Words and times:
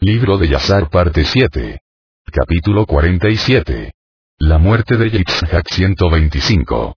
Libro 0.00 0.38
de 0.38 0.46
Yazar 0.46 0.90
parte 0.90 1.24
7. 1.24 1.80
Capítulo 2.30 2.86
47. 2.86 3.90
La 4.38 4.58
muerte 4.58 4.96
de 4.96 5.10
Yitzhak 5.10 5.66
125. 5.68 6.94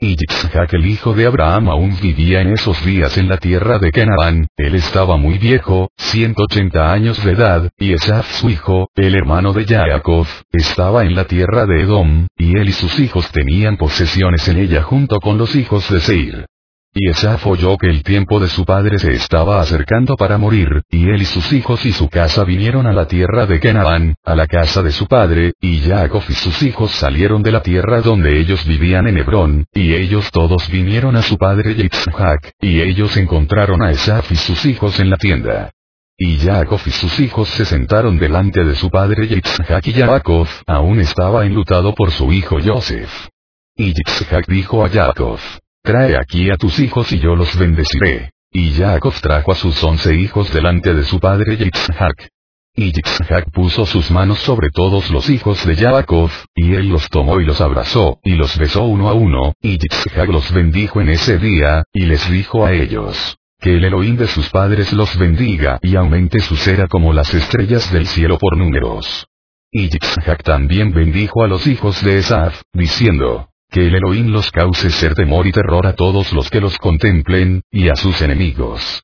Y 0.00 0.16
Yitzhak 0.16 0.72
el 0.72 0.86
hijo 0.86 1.12
de 1.12 1.26
Abraham 1.26 1.68
aún 1.68 1.94
vivía 2.00 2.40
en 2.40 2.54
esos 2.54 2.82
días 2.86 3.18
en 3.18 3.28
la 3.28 3.36
tierra 3.36 3.78
de 3.78 3.92
Canaán, 3.92 4.46
él 4.56 4.74
estaba 4.76 5.18
muy 5.18 5.36
viejo, 5.36 5.90
180 5.98 6.90
años 6.90 7.22
de 7.22 7.32
edad, 7.32 7.70
y 7.76 7.92
Esaf 7.92 8.26
su 8.36 8.48
hijo, 8.48 8.88
el 8.94 9.14
hermano 9.14 9.52
de 9.52 9.66
Jacob, 9.66 10.26
estaba 10.52 11.02
en 11.02 11.14
la 11.14 11.26
tierra 11.26 11.66
de 11.66 11.82
Edom, 11.82 12.28
y 12.38 12.56
él 12.56 12.70
y 12.70 12.72
sus 12.72 12.98
hijos 12.98 13.30
tenían 13.30 13.76
posesiones 13.76 14.48
en 14.48 14.56
ella 14.56 14.82
junto 14.82 15.20
con 15.20 15.36
los 15.36 15.54
hijos 15.54 15.86
de 15.90 16.00
Seir. 16.00 16.46
Y 16.94 17.08
Esaf 17.08 17.46
oyó 17.46 17.78
que 17.78 17.86
el 17.88 18.02
tiempo 18.02 18.38
de 18.38 18.48
su 18.48 18.66
padre 18.66 18.98
se 18.98 19.12
estaba 19.12 19.62
acercando 19.62 20.14
para 20.14 20.36
morir, 20.36 20.82
y 20.90 21.08
él 21.08 21.22
y 21.22 21.24
sus 21.24 21.50
hijos 21.54 21.86
y 21.86 21.92
su 21.92 22.10
casa 22.10 22.44
vinieron 22.44 22.86
a 22.86 22.92
la 22.92 23.06
tierra 23.06 23.46
de 23.46 23.60
Canaán, 23.60 24.14
a 24.22 24.34
la 24.34 24.46
casa 24.46 24.82
de 24.82 24.92
su 24.92 25.06
padre, 25.06 25.54
y 25.58 25.78
Jacob 25.78 26.22
y 26.28 26.34
sus 26.34 26.62
hijos 26.62 26.90
salieron 26.90 27.42
de 27.42 27.50
la 27.50 27.62
tierra 27.62 28.02
donde 28.02 28.38
ellos 28.38 28.66
vivían 28.66 29.08
en 29.08 29.16
Hebrón, 29.16 29.64
y 29.72 29.94
ellos 29.94 30.30
todos 30.30 30.68
vinieron 30.68 31.16
a 31.16 31.22
su 31.22 31.38
padre 31.38 31.74
Yitzhak, 31.74 32.52
y 32.60 32.82
ellos 32.82 33.16
encontraron 33.16 33.82
a 33.82 33.90
Esaf 33.90 34.30
y 34.30 34.36
sus 34.36 34.62
hijos 34.66 35.00
en 35.00 35.08
la 35.08 35.16
tienda. 35.16 35.70
Y 36.18 36.36
Jacob 36.36 36.80
y 36.84 36.90
sus 36.90 37.18
hijos 37.20 37.48
se 37.48 37.64
sentaron 37.64 38.18
delante 38.18 38.62
de 38.64 38.74
su 38.74 38.90
padre 38.90 39.28
Yitzhak 39.28 39.86
y 39.86 39.92
Jacob 39.94 40.46
aún 40.66 41.00
estaba 41.00 41.46
enlutado 41.46 41.94
por 41.94 42.10
su 42.10 42.30
hijo 42.32 42.58
Joseph. 42.62 43.28
Y 43.76 43.94
Yitzhak 43.94 44.46
dijo 44.46 44.84
a 44.84 44.90
Jacob, 44.90 45.38
Trae 45.84 46.16
aquí 46.16 46.48
a 46.48 46.56
tus 46.56 46.78
hijos 46.78 47.10
y 47.10 47.18
yo 47.18 47.34
los 47.34 47.58
bendeciré. 47.58 48.30
Y 48.52 48.70
Jacob 48.72 49.14
trajo 49.20 49.50
a 49.50 49.56
sus 49.56 49.82
once 49.82 50.14
hijos 50.14 50.52
delante 50.52 50.94
de 50.94 51.02
su 51.02 51.18
padre 51.18 51.56
Yitzhak. 51.56 52.28
Y 52.74 52.92
Yitzhak 52.92 53.50
puso 53.50 53.84
sus 53.84 54.10
manos 54.12 54.38
sobre 54.38 54.68
todos 54.70 55.10
los 55.10 55.28
hijos 55.28 55.66
de 55.66 55.74
Jacob, 55.74 56.30
y 56.54 56.74
él 56.74 56.88
los 56.88 57.08
tomó 57.08 57.40
y 57.40 57.44
los 57.44 57.60
abrazó, 57.60 58.20
y 58.22 58.34
los 58.34 58.56
besó 58.58 58.84
uno 58.84 59.08
a 59.08 59.14
uno, 59.14 59.54
y 59.60 59.78
Yitzhak 59.78 60.28
los 60.28 60.52
bendijo 60.52 61.00
en 61.00 61.08
ese 61.08 61.38
día, 61.38 61.82
y 61.92 62.06
les 62.06 62.30
dijo 62.30 62.64
a 62.64 62.72
ellos, 62.72 63.36
que 63.58 63.74
el 63.76 63.84
Elohim 63.84 64.16
de 64.16 64.28
sus 64.28 64.48
padres 64.50 64.92
los 64.92 65.18
bendiga 65.18 65.80
y 65.82 65.96
aumente 65.96 66.38
su 66.38 66.56
cera 66.56 66.86
como 66.86 67.12
las 67.12 67.34
estrellas 67.34 67.92
del 67.92 68.06
cielo 68.06 68.38
por 68.38 68.56
números. 68.56 69.26
Y 69.72 69.88
Yitzhak 69.88 70.44
también 70.44 70.92
bendijo 70.92 71.42
a 71.42 71.48
los 71.48 71.66
hijos 71.66 72.02
de 72.04 72.18
Esaf, 72.18 72.62
diciendo, 72.72 73.48
que 73.72 73.86
el 73.86 73.94
Elohim 73.94 74.28
los 74.28 74.50
cause 74.50 74.90
ser 74.90 75.14
temor 75.14 75.46
y 75.46 75.52
terror 75.52 75.86
a 75.86 75.94
todos 75.94 76.32
los 76.32 76.50
que 76.50 76.60
los 76.60 76.76
contemplen, 76.76 77.62
y 77.70 77.88
a 77.88 77.96
sus 77.96 78.20
enemigos. 78.20 79.02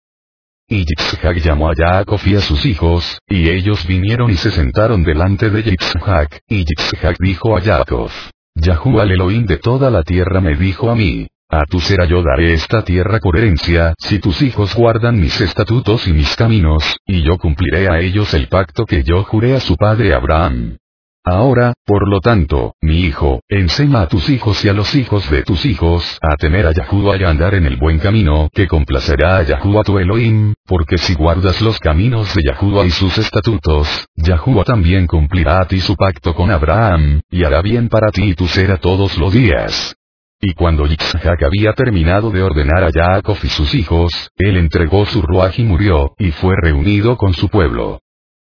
Y 0.68 0.84
Yitzhak 0.84 1.38
llamó 1.38 1.70
a 1.70 1.74
Jacob 1.74 2.20
y 2.26 2.34
a 2.34 2.42
sus 2.42 2.66
hijos, 2.66 3.18
y 3.26 3.48
ellos 3.48 3.86
vinieron 3.86 4.30
y 4.30 4.36
se 4.36 4.50
sentaron 4.50 5.02
delante 5.02 5.48
de 5.48 5.62
Yitzhak, 5.62 6.42
y 6.46 6.66
Yitzhak 6.66 7.16
dijo 7.18 7.56
a 7.56 7.62
Jacob, 7.62 8.10
Yahú 8.54 9.00
al 9.00 9.10
Elohim 9.10 9.46
de 9.46 9.56
toda 9.56 9.90
la 9.90 10.02
tierra 10.02 10.42
me 10.42 10.54
dijo 10.54 10.90
a 10.90 10.94
mí, 10.94 11.26
a 11.48 11.64
tu 11.64 11.80
cera 11.80 12.04
yo 12.04 12.22
daré 12.22 12.52
esta 12.52 12.84
tierra 12.84 13.20
por 13.20 13.38
herencia, 13.38 13.94
si 13.98 14.18
tus 14.18 14.42
hijos 14.42 14.74
guardan 14.74 15.18
mis 15.18 15.40
estatutos 15.40 16.06
y 16.06 16.12
mis 16.12 16.36
caminos, 16.36 16.84
y 17.06 17.22
yo 17.22 17.38
cumpliré 17.38 17.88
a 17.88 18.00
ellos 18.00 18.34
el 18.34 18.48
pacto 18.48 18.84
que 18.84 19.02
yo 19.02 19.24
juré 19.24 19.56
a 19.56 19.60
su 19.60 19.76
padre 19.76 20.12
Abraham. 20.12 20.76
Ahora, 21.30 21.74
por 21.84 22.08
lo 22.08 22.20
tanto, 22.20 22.74
mi 22.80 23.00
hijo, 23.00 23.40
enseña 23.50 24.00
a 24.00 24.08
tus 24.08 24.30
hijos 24.30 24.64
y 24.64 24.70
a 24.70 24.72
los 24.72 24.94
hijos 24.94 25.28
de 25.30 25.42
tus 25.42 25.66
hijos 25.66 26.18
a 26.22 26.36
temer 26.36 26.66
a 26.66 26.72
Yahuwah 26.72 27.18
y 27.18 27.24
a 27.24 27.28
andar 27.28 27.54
en 27.54 27.66
el 27.66 27.76
buen 27.76 27.98
camino 27.98 28.48
que 28.50 28.66
complacerá 28.66 29.36
a 29.36 29.42
Yahuwah 29.42 29.84
tu 29.84 29.98
Elohim, 29.98 30.54
porque 30.66 30.96
si 30.96 31.14
guardas 31.14 31.60
los 31.60 31.78
caminos 31.80 32.34
de 32.34 32.44
Yahuwah 32.44 32.86
y 32.86 32.90
sus 32.90 33.18
estatutos, 33.18 34.06
Yahuwah 34.16 34.64
también 34.64 35.06
cumplirá 35.06 35.60
a 35.60 35.68
ti 35.68 35.80
su 35.80 35.96
pacto 35.96 36.34
con 36.34 36.50
Abraham, 36.50 37.20
y 37.30 37.44
hará 37.44 37.60
bien 37.60 37.90
para 37.90 38.10
ti 38.10 38.30
y 38.30 38.34
tu 38.34 38.46
será 38.48 38.78
todos 38.78 39.18
los 39.18 39.30
días. 39.30 39.94
Y 40.40 40.54
cuando 40.54 40.86
Yitzhak 40.86 41.42
había 41.42 41.74
terminado 41.74 42.30
de 42.30 42.42
ordenar 42.42 42.84
a 42.84 42.90
Jacob 42.90 43.36
y 43.42 43.48
sus 43.48 43.74
hijos, 43.74 44.30
él 44.38 44.56
entregó 44.56 45.04
su 45.04 45.20
ruaj 45.20 45.58
y 45.58 45.64
murió, 45.64 46.14
y 46.16 46.30
fue 46.30 46.54
reunido 46.58 47.18
con 47.18 47.34
su 47.34 47.50
pueblo. 47.50 48.00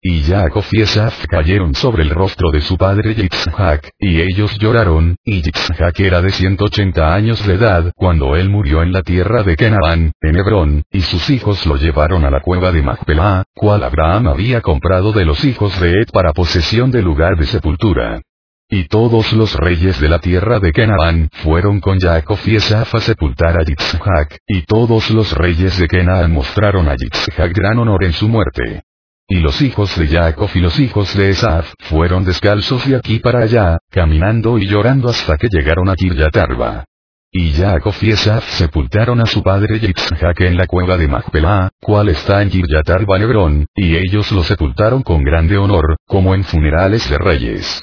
Y 0.06 0.22
Jacob 0.22 0.64
y 0.70 0.82
Esaf 0.82 1.24
cayeron 1.30 1.74
sobre 1.74 2.02
el 2.02 2.10
rostro 2.10 2.50
de 2.50 2.60
su 2.60 2.76
padre 2.76 3.14
Yitzhak, 3.14 3.88
y 3.98 4.20
ellos 4.20 4.54
lloraron, 4.58 5.16
y 5.24 5.40
Yitzhak 5.40 5.98
era 5.98 6.20
de 6.20 6.28
180 6.28 7.14
años 7.14 7.46
de 7.46 7.54
edad 7.54 7.90
cuando 7.96 8.36
él 8.36 8.50
murió 8.50 8.82
en 8.82 8.92
la 8.92 9.00
tierra 9.00 9.42
de 9.42 9.56
Canaán, 9.56 10.12
en 10.20 10.36
Hebrón, 10.36 10.84
y 10.90 11.00
sus 11.00 11.30
hijos 11.30 11.64
lo 11.64 11.76
llevaron 11.76 12.26
a 12.26 12.30
la 12.30 12.40
cueva 12.40 12.70
de 12.70 12.82
Macpelá, 12.82 13.44
cual 13.54 13.82
Abraham 13.82 14.28
había 14.28 14.60
comprado 14.60 15.10
de 15.12 15.24
los 15.24 15.42
hijos 15.42 15.80
de 15.80 15.92
Ed 15.92 16.08
para 16.12 16.34
posesión 16.34 16.90
de 16.90 17.00
lugar 17.00 17.38
de 17.38 17.46
sepultura. 17.46 18.20
Y 18.68 18.88
todos 18.88 19.32
los 19.32 19.56
reyes 19.56 19.98
de 20.02 20.10
la 20.10 20.18
tierra 20.18 20.60
de 20.60 20.70
Canaán 20.72 21.30
fueron 21.42 21.80
con 21.80 21.98
Jacob 21.98 22.38
y 22.44 22.56
Esaf 22.56 22.94
a 22.94 23.00
sepultar 23.00 23.58
a 23.58 23.64
Yitzhak, 23.64 24.36
y 24.46 24.66
todos 24.66 25.10
los 25.12 25.32
reyes 25.32 25.78
de 25.78 25.88
Canaán 25.88 26.30
mostraron 26.30 26.90
a 26.90 26.94
Yitzhak 26.94 27.54
gran 27.54 27.78
honor 27.78 28.04
en 28.04 28.12
su 28.12 28.28
muerte. 28.28 28.82
Y 29.26 29.40
los 29.40 29.62
hijos 29.62 29.96
de 29.98 30.06
Jacob 30.06 30.50
y 30.54 30.60
los 30.60 30.78
hijos 30.78 31.16
de 31.16 31.30
Esaf 31.30 31.72
fueron 31.80 32.24
descalzos 32.24 32.86
de 32.86 32.96
aquí 32.96 33.20
para 33.20 33.40
allá, 33.40 33.78
caminando 33.90 34.58
y 34.58 34.66
llorando 34.66 35.08
hasta 35.08 35.38
que 35.38 35.48
llegaron 35.48 35.88
a 35.88 35.94
Kiryatarba. 35.94 36.84
Y 37.32 37.52
Jacob 37.52 37.94
y 38.02 38.10
Esaf 38.10 38.46
sepultaron 38.50 39.20
a 39.22 39.26
su 39.26 39.42
padre 39.42 39.80
Yitzhak 39.80 40.40
en 40.42 40.58
la 40.58 40.66
cueva 40.66 40.98
de 40.98 41.08
Macpelá, 41.08 41.70
cual 41.80 42.10
está 42.10 42.42
en 42.42 42.50
Kiryatarba 42.50 43.18
Hebrón, 43.18 43.66
y 43.74 43.96
ellos 43.96 44.30
lo 44.30 44.44
sepultaron 44.44 45.02
con 45.02 45.24
grande 45.24 45.56
honor, 45.56 45.96
como 46.06 46.34
en 46.34 46.44
funerales 46.44 47.08
de 47.08 47.16
reyes. 47.16 47.82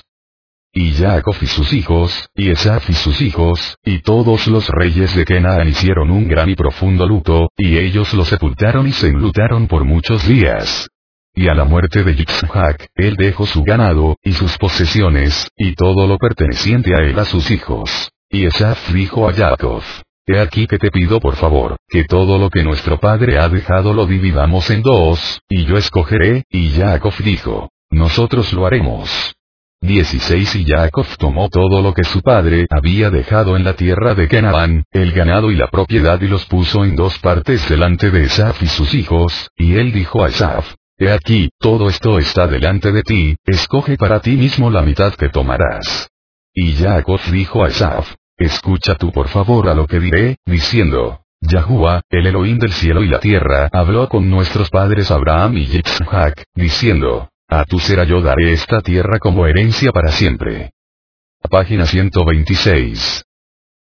Y 0.72 0.91
Jacob 0.91 1.35
y 1.41 1.47
sus 1.47 1.73
hijos, 1.73 2.29
y 2.35 2.52
Esaf 2.52 2.88
y 2.88 2.94
sus 2.94 3.19
hijos, 3.19 3.78
y 3.84 4.00
todos 4.03 4.47
los 4.47 4.69
reyes 4.69 5.16
de 5.16 5.25
Canaán 5.25 5.68
hicieron 5.68 6.12
un 6.12 6.28
gran 6.28 6.50
y 6.50 6.56
profundo 6.56 7.06
luto, 7.08 7.50
y 7.58 7.78
ellos 7.78 8.13
lo 8.13 8.25
sepultaron 8.25 8.88
y 8.88 8.94
se 8.94 9.08
enlutaron 9.08 9.68
por 9.68 9.84
muchos 9.85 10.25
días. 10.28 10.88
Y 11.34 11.47
a 11.47 11.53
la 11.53 11.64
muerte 11.64 12.03
de 12.03 12.16
Yitzhak, 12.16 12.88
él 12.96 13.16
dejó 13.16 13.46
su 13.46 13.64
ganado, 13.64 14.18
y 14.22 14.34
sus 14.34 14.58
posesiones, 14.58 15.50
y 15.56 15.75
todo 15.75 16.06
lo 16.06 16.18
perteneciente 16.18 16.94
a 16.94 17.03
él 17.03 17.18
a 17.18 17.25
sus 17.25 17.50
hijos. 17.52 18.12
Y 18.30 18.46
Esaf 18.46 18.92
dijo 18.92 19.28
a 19.30 19.34
Jacob, 19.34 19.81
He 20.28 20.40
aquí 20.40 20.68
que 20.68 20.78
te 20.78 20.91
pido 20.91 21.20
por 21.20 21.36
favor, 21.36 21.78
que 21.90 22.03
todo 22.03 22.38
lo 22.38 22.50
que 22.50 22.64
nuestro 22.64 23.00
padre 23.00 23.40
ha 23.40 23.50
dejado 23.50 23.94
lo 23.94 24.06
dividamos 24.06 24.70
en 24.70 24.81
dos, 24.81 25.41
y 25.50 25.66
yo 25.66 25.78
escogeré, 25.78 26.44
y 26.50 26.70
Jacob 26.70 27.14
dijo, 27.24 27.70
Nosotros 27.90 28.53
lo 28.53 28.66
haremos. 28.66 29.36
16 29.84 30.56
Y 30.58 30.66
Jacob 30.66 31.08
tomó 31.18 31.50
todo 31.50 31.81
lo 31.81 31.94
que 31.96 32.03
su 32.03 32.22
padre 32.22 32.68
había 32.70 33.09
dejado 33.09 33.58
en 33.58 33.64
la 33.64 33.74
tierra 33.74 34.14
de 34.14 34.28
Canaán, 34.28 34.84
el 34.91 35.12
ganado 35.12 35.50
y 35.50 35.56
la 35.56 35.68
propiedad 35.68 36.22
y 36.22 36.28
los 36.28 36.46
puso 36.46 36.86
en 36.86 36.96
dos 36.96 37.18
partes 37.18 37.68
delante 37.68 38.12
de 38.12 38.25
Esaf 38.25 38.62
y 38.62 38.68
sus 38.68 38.94
hijos, 38.94 39.50
y 39.58 39.75
él 39.75 39.91
dijo 39.91 40.24
a 40.24 40.30
Esaf, 40.30 40.75
He 41.04 41.12
aquí, 41.12 41.50
todo 41.58 41.90
esto 41.90 42.20
está 42.20 42.46
delante 42.46 42.92
de 42.92 43.02
ti, 43.02 43.36
escoge 43.44 43.98
para 43.98 44.20
ti 44.20 44.38
mismo 44.38 44.70
la 44.70 44.84
mitad 44.84 45.16
que 45.16 45.30
tomarás. 45.30 46.08
Y 46.53 46.74
Jacob 46.74 47.20
dijo 47.32 47.64
a 47.64 47.70
Esaf, 47.70 48.14
escucha 48.38 48.94
tú 48.94 49.12
por 49.12 49.28
favor 49.28 49.68
a 49.68 49.74
lo 49.74 49.88
que 49.88 50.00
diré, 50.00 50.38
diciendo, 50.46 51.24
Yahuwah, 51.42 52.02
el 52.08 52.28
Elohim 52.28 52.59
del 52.59 52.72
cielo 52.72 53.02
y 53.02 53.08
la 53.08 53.20
tierra, 53.20 53.68
habló 53.74 54.08
con 54.09 54.30
nuestros 54.30 54.70
padres 54.70 55.09
Abraham 55.09 55.58
y 55.58 55.66
Yitzhak, 55.66 56.44
diciendo, 56.53 57.30
a 57.47 57.66
tu 57.66 57.80
será 57.80 58.04
yo 58.04 58.22
daré 58.22 58.54
esta 58.54 58.82
tierra 58.82 59.18
como 59.18 59.47
herencia 59.47 59.92
para 59.92 60.12
siempre. 60.12 60.70
Página 61.50 61.88
126. 61.88 63.26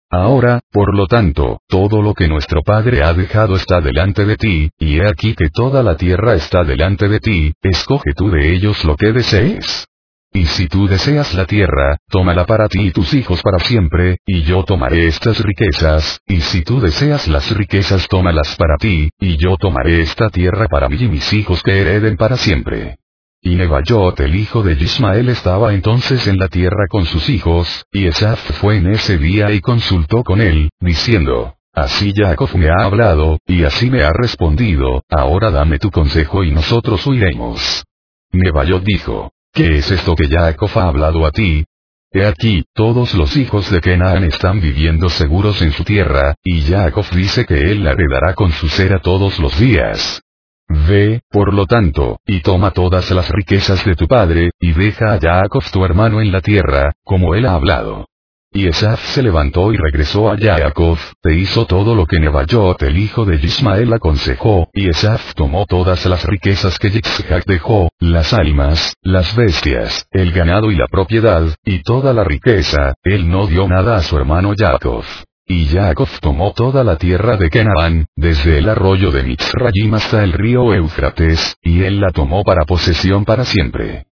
Ahora, 0.09 0.61
por 0.71 0.95
lo 0.95 1.05
tanto, 1.05 1.59
todo 1.67 2.01
lo 2.01 2.13
que 2.13 2.29
nuestro 2.29 2.61
Padre 2.63 3.03
ha 3.03 3.13
dejado 3.13 3.57
está 3.57 3.81
delante 3.81 4.25
de 4.25 4.37
ti, 4.37 4.69
y 4.79 4.99
he 4.99 5.07
aquí 5.07 5.35
que 5.35 5.49
toda 5.49 5.83
la 5.83 5.97
tierra 5.97 6.35
está 6.35 6.63
delante 6.63 7.09
de 7.09 7.19
ti, 7.19 7.53
escoge 7.61 8.13
tú 8.15 8.29
de 8.29 8.53
ellos 8.53 8.85
lo 8.85 8.95
que 8.95 9.11
desees. 9.11 9.85
Y 10.31 10.45
si 10.45 10.67
tú 10.67 10.87
deseas 10.87 11.33
la 11.33 11.45
tierra, 11.45 11.97
tómala 12.09 12.45
para 12.45 12.69
ti 12.69 12.87
y 12.87 12.91
tus 12.91 13.13
hijos 13.13 13.41
para 13.41 13.59
siempre, 13.59 14.19
y 14.25 14.43
yo 14.43 14.63
tomaré 14.63 15.07
estas 15.07 15.41
riquezas, 15.41 16.21
y 16.25 16.39
si 16.39 16.63
tú 16.63 16.79
deseas 16.79 17.27
las 17.27 17.51
riquezas 17.55 18.07
tómalas 18.07 18.55
para 18.55 18.77
ti, 18.77 19.09
y 19.19 19.35
yo 19.37 19.57
tomaré 19.57 20.01
esta 20.01 20.29
tierra 20.29 20.67
para 20.69 20.87
mí 20.87 20.97
y 20.99 21.09
mis 21.09 21.33
hijos 21.33 21.61
que 21.63 21.81
hereden 21.81 22.15
para 22.15 22.37
siempre. 22.37 22.97
Y 23.41 23.55
Nebayot 23.55 24.19
el 24.19 24.35
hijo 24.35 24.63
de 24.63 24.73
Ismael 24.73 25.29
estaba 25.29 25.73
entonces 25.73 26.27
en 26.27 26.37
la 26.37 26.47
tierra 26.47 26.87
con 26.89 27.05
sus 27.05 27.29
hijos, 27.29 27.85
y 27.91 28.07
Esaf 28.07 28.39
fue 28.59 28.77
en 28.77 28.87
ese 28.87 29.17
día 29.17 29.51
y 29.51 29.61
consultó 29.61 30.23
con 30.23 30.41
él, 30.41 30.69
diciendo, 30.79 31.55
Así 31.73 32.11
Jacob 32.15 32.49
me 32.55 32.69
ha 32.69 32.85
hablado, 32.85 33.37
y 33.45 33.63
así 33.63 33.91
me 33.91 34.03
ha 34.03 34.11
respondido, 34.11 35.03
ahora 35.09 35.51
dame 35.51 35.77
tu 35.77 35.91
consejo 35.91 36.43
y 36.43 36.51
nosotros 36.51 37.05
huiremos. 37.05 37.83
Nebayot 38.31 38.83
dijo, 38.83 39.31
¿qué 39.53 39.77
es 39.77 39.91
esto 39.91 40.15
que 40.15 40.27
Jacob 40.27 40.71
ha 40.73 40.87
hablado 40.87 41.25
a 41.25 41.31
ti? 41.31 41.63
He 42.11 42.25
aquí, 42.25 42.65
todos 42.73 43.13
los 43.13 43.37
hijos 43.37 43.69
de 43.69 43.79
Kenan 43.79 44.23
están 44.23 44.59
viviendo 44.59 45.07
seguros 45.09 45.61
en 45.61 45.71
su 45.71 45.83
tierra, 45.83 46.33
y 46.43 46.61
Jacob 46.61 47.05
dice 47.11 47.45
que 47.45 47.69
él 47.69 47.83
la 47.83 47.91
heredará 47.91 48.33
con 48.33 48.51
su 48.53 48.69
cera 48.69 48.99
todos 48.99 49.37
los 49.37 49.59
días. 49.59 50.23
Ve, 50.69 51.21
por 51.29 51.53
lo 51.53 51.65
tanto, 51.65 52.19
y 52.25 52.41
toma 52.41 52.71
todas 52.71 53.09
las 53.11 53.29
riquezas 53.29 53.83
de 53.85 53.95
tu 53.95 54.07
padre, 54.07 54.51
y 54.59 54.73
deja 54.73 55.13
a 55.13 55.19
Jacob 55.19 55.63
tu 55.71 55.85
hermano 55.85 56.21
en 56.21 56.31
la 56.31 56.41
tierra, 56.41 56.91
como 57.03 57.35
él 57.35 57.45
ha 57.45 57.53
hablado. 57.53 58.05
Y 58.51 58.67
Esaf 58.67 59.01
se 59.09 59.21
levantó 59.21 59.71
y 59.71 59.77
regresó 59.77 60.31
a 60.31 60.37
Jacob, 60.37 60.97
e 61.23 61.33
hizo 61.33 61.65
todo 61.65 61.95
lo 61.95 62.05
que 62.05 62.19
Nebayot 62.19 62.81
el 62.81 62.97
hijo 62.97 63.25
de 63.25 63.35
Ismael 63.35 63.93
aconsejó, 63.93 64.69
y 64.73 64.89
Esaf 64.89 65.33
tomó 65.35 65.65
todas 65.65 66.05
las 66.05 66.25
riquezas 66.25 66.79
que 66.79 66.89
Yitzhak 66.89 67.45
dejó, 67.45 67.89
las 67.99 68.33
almas, 68.33 68.93
las 69.01 69.35
bestias, 69.35 70.07
el 70.11 70.31
ganado 70.31 70.71
y 70.71 70.75
la 70.75 70.87
propiedad, 70.87 71.43
y 71.63 71.81
toda 71.83 72.13
la 72.13 72.23
riqueza, 72.23 72.93
él 73.03 73.29
no 73.29 73.47
dio 73.47 73.67
nada 73.67 73.97
a 73.97 74.01
su 74.01 74.17
hermano 74.17 74.53
Jacob. 74.57 75.03
Y 75.49 75.65
Jacob 75.67 76.09
tomó 76.19 76.51
toda 76.51 76.83
la 76.83 76.97
tierra 76.97 77.37
de 77.37 77.49
Canaán, 77.49 78.07
desde 78.17 78.57
el 78.57 78.67
arroyo 78.67 79.11
de 79.11 79.23
Mitzrayim 79.23 79.93
hasta 79.93 80.21
el 80.21 80.33
río 80.33 80.73
Éufrates, 80.73 81.55
y 81.61 81.83
él 81.83 82.01
la 82.01 82.09
tomó 82.09 82.43
para 82.43 82.65
posesión 82.65 83.23
para 83.23 83.45
siempre. 83.45 84.07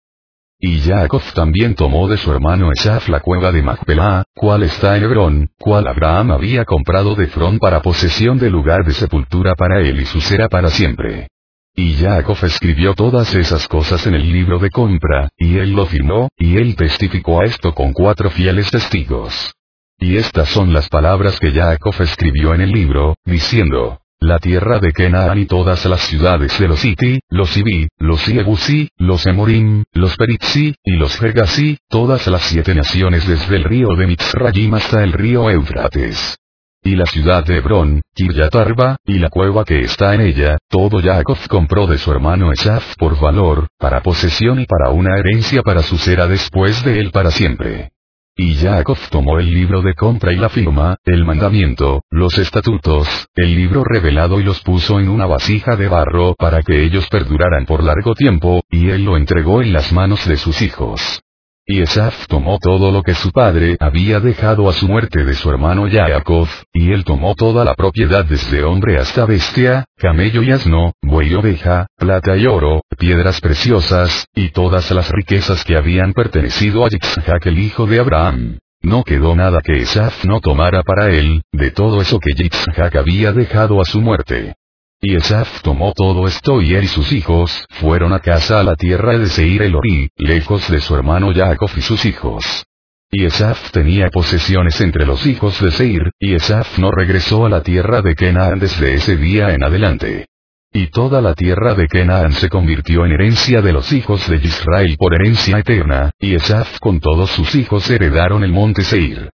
Y 0.58 0.78
Jacob 0.80 1.22
también 1.34 1.74
tomó 1.74 2.06
de 2.06 2.18
su 2.18 2.30
hermano 2.30 2.70
Esaf 2.70 3.08
la 3.08 3.20
cueva 3.20 3.50
de 3.50 3.62
Macpelá, 3.62 4.24
cual 4.34 4.62
está 4.62 4.98
en 4.98 5.04
Hebrón, 5.04 5.50
cual 5.58 5.88
Abraham 5.88 6.32
había 6.32 6.66
comprado 6.66 7.14
de 7.14 7.28
Frón 7.28 7.58
para 7.58 7.80
posesión 7.80 8.38
de 8.38 8.50
lugar 8.50 8.84
de 8.84 8.92
sepultura 8.92 9.54
para 9.54 9.80
él 9.80 10.00
y 10.00 10.04
su 10.04 10.20
cera 10.20 10.50
para 10.50 10.68
siempre. 10.68 11.28
Y 11.74 11.94
Jacob 11.94 12.36
escribió 12.42 12.94
todas 12.94 13.34
esas 13.34 13.66
cosas 13.68 14.06
en 14.06 14.14
el 14.14 14.30
libro 14.30 14.58
de 14.58 14.68
compra, 14.68 15.30
y 15.38 15.56
él 15.56 15.72
lo 15.72 15.86
firmó, 15.86 16.28
y 16.36 16.58
él 16.58 16.76
testificó 16.76 17.40
a 17.40 17.46
esto 17.46 17.74
con 17.74 17.94
cuatro 17.94 18.28
fieles 18.28 18.70
testigos. 18.70 19.54
Y 20.02 20.16
estas 20.16 20.48
son 20.48 20.72
las 20.72 20.88
palabras 20.88 21.38
que 21.38 21.52
Jacob 21.52 21.94
escribió 22.00 22.54
en 22.54 22.60
el 22.60 22.72
libro, 22.72 23.14
diciendo, 23.24 24.00
la 24.18 24.40
tierra 24.40 24.80
de 24.80 24.92
Kenan 24.92 25.38
y 25.38 25.46
todas 25.46 25.84
las 25.84 26.00
ciudades 26.00 26.58
de 26.58 26.66
los 26.66 26.84
Iti, 26.84 27.20
los 27.28 27.56
Ibi, 27.56 27.86
los 27.98 28.26
Iebusi, 28.26 28.88
los 28.96 29.24
Emorim, 29.28 29.84
los 29.92 30.16
Peritzi, 30.16 30.74
y 30.82 30.96
los 30.96 31.16
Gergasi, 31.16 31.78
todas 31.88 32.26
las 32.26 32.42
siete 32.42 32.74
naciones 32.74 33.28
desde 33.28 33.54
el 33.54 33.62
río 33.62 33.94
de 33.94 34.08
Mitzrayim 34.08 34.74
hasta 34.74 35.04
el 35.04 35.12
río 35.12 35.48
Eufrates. 35.48 36.36
Y 36.82 36.96
la 36.96 37.06
ciudad 37.06 37.44
de 37.44 37.58
Hebrón, 37.58 38.00
Kiryatarba, 38.12 38.96
y 39.04 39.20
la 39.20 39.30
cueva 39.30 39.64
que 39.64 39.82
está 39.82 40.16
en 40.16 40.22
ella, 40.22 40.58
todo 40.68 41.00
Jacob 41.00 41.38
compró 41.48 41.86
de 41.86 41.98
su 41.98 42.10
hermano 42.10 42.50
Esaf 42.50 42.96
por 42.96 43.20
valor, 43.20 43.68
para 43.78 44.02
posesión 44.02 44.58
y 44.58 44.66
para 44.66 44.90
una 44.90 45.16
herencia 45.16 45.62
para 45.62 45.84
su 45.84 45.96
cera 45.96 46.26
después 46.26 46.82
de 46.82 46.98
él 46.98 47.12
para 47.12 47.30
siempre. 47.30 47.91
Y 48.34 48.54
Jacob 48.54 48.96
tomó 49.10 49.38
el 49.38 49.52
libro 49.52 49.82
de 49.82 49.94
compra 49.94 50.32
y 50.32 50.36
la 50.36 50.48
firma, 50.48 50.96
el 51.04 51.26
mandamiento, 51.26 52.02
los 52.10 52.38
estatutos, 52.38 53.28
el 53.34 53.54
libro 53.54 53.84
revelado 53.84 54.40
y 54.40 54.42
los 54.42 54.60
puso 54.62 54.98
en 55.00 55.10
una 55.10 55.26
vasija 55.26 55.76
de 55.76 55.88
barro 55.88 56.34
para 56.34 56.62
que 56.62 56.82
ellos 56.82 57.06
perduraran 57.10 57.66
por 57.66 57.84
largo 57.84 58.14
tiempo, 58.14 58.62
y 58.70 58.88
él 58.88 59.04
lo 59.04 59.18
entregó 59.18 59.60
en 59.60 59.74
las 59.74 59.92
manos 59.92 60.26
de 60.26 60.38
sus 60.38 60.62
hijos. 60.62 61.22
Y 61.64 61.80
Esaf 61.80 62.26
tomó 62.26 62.58
todo 62.58 62.90
lo 62.90 63.04
que 63.04 63.14
su 63.14 63.30
padre 63.30 63.76
había 63.78 64.18
dejado 64.18 64.68
a 64.68 64.72
su 64.72 64.88
muerte 64.88 65.24
de 65.24 65.34
su 65.34 65.48
hermano 65.48 65.86
Jacob, 65.88 66.48
y 66.72 66.90
él 66.90 67.04
tomó 67.04 67.36
toda 67.36 67.64
la 67.64 67.74
propiedad 67.74 68.24
desde 68.24 68.64
hombre 68.64 68.98
hasta 68.98 69.26
bestia, 69.26 69.84
camello 69.96 70.42
y 70.42 70.50
asno, 70.50 70.92
buey 71.00 71.30
y 71.30 71.34
oveja, 71.34 71.86
plata 71.96 72.36
y 72.36 72.46
oro, 72.46 72.82
piedras 72.98 73.40
preciosas, 73.40 74.26
y 74.34 74.48
todas 74.50 74.90
las 74.90 75.08
riquezas 75.12 75.64
que 75.64 75.76
habían 75.76 76.14
pertenecido 76.14 76.84
a 76.84 76.88
Yitzhak 76.88 77.46
el 77.46 77.60
hijo 77.60 77.86
de 77.86 78.00
Abraham. 78.00 78.58
No 78.80 79.04
quedó 79.04 79.36
nada 79.36 79.60
que 79.62 79.82
Esaf 79.82 80.24
no 80.24 80.40
tomara 80.40 80.82
para 80.82 81.10
él, 81.10 81.42
de 81.52 81.70
todo 81.70 82.00
eso 82.00 82.18
que 82.18 82.34
Yitzhak 82.34 82.96
había 82.96 83.32
dejado 83.32 83.80
a 83.80 83.84
su 83.84 84.00
muerte. 84.00 84.56
Y 85.04 85.16
Esaf 85.16 85.62
tomó 85.62 85.92
todo 85.94 86.28
esto 86.28 86.62
y 86.62 86.76
él 86.76 86.84
y 86.84 86.86
sus 86.86 87.10
hijos, 87.10 87.66
fueron 87.70 88.12
a 88.12 88.20
casa 88.20 88.60
a 88.60 88.62
la 88.62 88.76
tierra 88.76 89.18
de 89.18 89.26
Seir 89.26 89.62
el 89.62 89.74
Ori, 89.74 90.08
lejos 90.16 90.70
de 90.70 90.80
su 90.80 90.94
hermano 90.94 91.32
Jacob 91.34 91.68
y 91.76 91.80
sus 91.80 92.04
hijos. 92.04 92.64
Y 93.10 93.24
Esaf 93.24 93.72
tenía 93.72 94.10
posesiones 94.10 94.80
entre 94.80 95.04
los 95.04 95.26
hijos 95.26 95.60
de 95.60 95.72
Seir, 95.72 96.12
y 96.20 96.34
Esaf 96.34 96.78
no 96.78 96.92
regresó 96.92 97.44
a 97.46 97.48
la 97.48 97.64
tierra 97.64 98.00
de 98.00 98.14
Kenan 98.14 98.60
desde 98.60 98.94
ese 98.94 99.16
día 99.16 99.52
en 99.52 99.64
adelante. 99.64 100.26
Y 100.72 100.86
toda 100.86 101.20
la 101.20 101.34
tierra 101.34 101.74
de 101.74 101.88
Kenan 101.88 102.30
se 102.34 102.48
convirtió 102.48 103.04
en 103.04 103.10
herencia 103.10 103.60
de 103.60 103.72
los 103.72 103.92
hijos 103.92 104.28
de 104.28 104.36
Israel 104.36 104.94
por 104.96 105.16
herencia 105.16 105.58
eterna, 105.58 106.12
y 106.20 106.36
Esaf 106.36 106.78
con 106.78 107.00
todos 107.00 107.28
sus 107.30 107.56
hijos 107.56 107.90
heredaron 107.90 108.44
el 108.44 108.52
monte 108.52 108.84
Seir. 108.84 109.32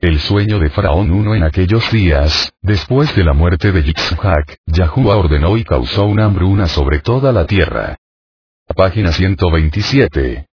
El 0.00 0.18
sueño 0.18 0.58
de 0.58 0.70
Faraón 0.70 1.10
1 1.10 1.34
en 1.34 1.42
aquellos 1.42 1.90
días, 1.90 2.54
después 2.62 3.14
de 3.14 3.22
la 3.22 3.34
muerte 3.34 3.70
de 3.70 3.82
Yitzhak, 3.82 4.56
Yahuwah 4.64 5.18
ordenó 5.18 5.58
y 5.58 5.64
causó 5.64 6.06
una 6.06 6.24
hambruna 6.24 6.68
sobre 6.68 7.00
toda 7.00 7.32
la 7.32 7.44
tierra. 7.44 7.98
Página 8.74 9.12
127. 9.12 10.46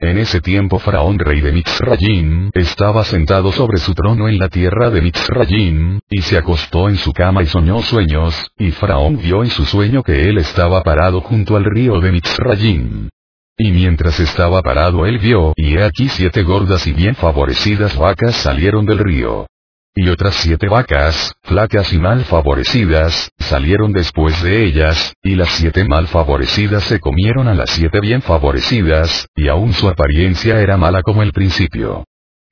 En 0.00 0.18
ese 0.18 0.42
tiempo 0.42 0.78
Faraón 0.78 1.18
rey 1.18 1.40
de 1.40 1.52
Mitzrayim, 1.52 2.50
estaba 2.52 3.04
sentado 3.04 3.52
sobre 3.52 3.78
su 3.78 3.94
trono 3.94 4.28
en 4.28 4.38
la 4.38 4.50
tierra 4.50 4.90
de 4.90 5.00
Mitzrayim, 5.00 6.00
y 6.10 6.20
se 6.20 6.36
acostó 6.36 6.90
en 6.90 6.96
su 6.96 7.12
cama 7.12 7.42
y 7.42 7.46
soñó 7.46 7.80
sueños, 7.80 8.34
y 8.58 8.70
Faraón 8.70 9.16
vio 9.16 9.42
en 9.42 9.48
su 9.48 9.64
sueño 9.64 10.02
que 10.02 10.24
él 10.24 10.36
estaba 10.36 10.82
parado 10.82 11.22
junto 11.22 11.56
al 11.56 11.64
río 11.64 12.00
de 12.00 12.12
Mitzrayim. 12.12 13.08
Y 13.56 13.70
mientras 13.70 14.18
estaba 14.18 14.62
parado 14.62 15.06
él 15.06 15.18
vio, 15.18 15.52
y 15.56 15.76
he 15.76 15.84
aquí 15.84 16.08
siete 16.08 16.42
gordas 16.42 16.86
y 16.88 16.92
bien 16.92 17.14
favorecidas 17.14 17.96
vacas 17.96 18.34
salieron 18.34 18.84
del 18.84 18.98
río. 18.98 19.46
Y 19.94 20.08
otras 20.08 20.34
siete 20.34 20.66
vacas, 20.68 21.36
flacas 21.44 21.92
y 21.92 21.98
mal 21.98 22.24
favorecidas, 22.24 23.30
salieron 23.38 23.92
después 23.92 24.42
de 24.42 24.64
ellas, 24.64 25.14
y 25.22 25.36
las 25.36 25.50
siete 25.50 25.84
mal 25.84 26.08
favorecidas 26.08 26.82
se 26.82 26.98
comieron 26.98 27.46
a 27.46 27.54
las 27.54 27.70
siete 27.70 28.00
bien 28.00 28.20
favorecidas, 28.22 29.28
y 29.36 29.46
aún 29.46 29.72
su 29.72 29.88
apariencia 29.88 30.60
era 30.60 30.76
mala 30.76 31.02
como 31.02 31.22
el 31.22 31.30
principio. 31.30 32.04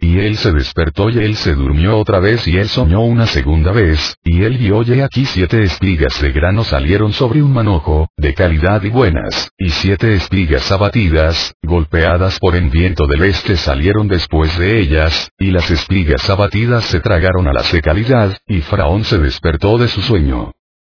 Y 0.02 0.18
él 0.18 0.36
se 0.36 0.50
despertó 0.50 1.10
y 1.10 1.18
él 1.18 1.36
se 1.36 1.54
durmió 1.54 1.96
otra 1.96 2.18
vez 2.18 2.48
y 2.48 2.58
él 2.58 2.68
soñó 2.68 3.02
una 3.02 3.26
segunda 3.26 3.70
vez, 3.70 4.16
y 4.24 4.42
él 4.42 4.58
vio 4.58 4.82
y 4.82 5.00
aquí 5.00 5.24
siete 5.24 5.62
espigas 5.62 6.20
de 6.20 6.32
grano 6.32 6.64
salieron 6.64 7.12
sobre 7.12 7.40
un 7.40 7.52
manojo, 7.52 8.08
de 8.16 8.34
calidad 8.34 8.82
y 8.82 8.90
buenas, 8.90 9.50
y 9.56 9.68
siete 9.68 10.14
espigas 10.14 10.72
abatidas, 10.72 11.54
golpeadas 11.62 12.40
por 12.40 12.56
el 12.56 12.68
viento 12.68 13.06
del 13.06 13.22
este 13.22 13.56
salieron 13.56 14.08
después 14.08 14.58
de 14.58 14.80
ellas, 14.80 15.30
y 15.38 15.52
las 15.52 15.70
espigas 15.70 16.28
abatidas 16.28 16.82
se 16.86 16.98
tragaron 16.98 17.46
a 17.46 17.52
las 17.52 17.70
de 17.70 17.80
calidad, 17.80 18.36
y 18.48 18.60
Faraón 18.60 19.04
se 19.04 19.18
despertó 19.18 19.78
de 19.78 19.86
su 19.86 20.02
sueño. 20.02 20.50